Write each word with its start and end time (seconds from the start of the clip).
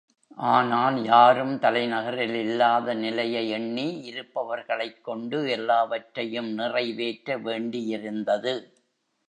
ஆனால் 0.47 1.03
யாரும் 1.03 1.59
தலைநகரில் 1.59 2.33
இல்லாத 2.33 2.93
நிலையை 2.93 3.49
எண்ணி 3.49 4.11
இருப்பவர்களைக் 4.11 5.01
கொண்டு 5.01 5.49
எல்லாவற்றையும் 5.49 6.51
நிறைவேற்ற 6.53 7.37
வேண்டியிருந்தது. 7.39 8.55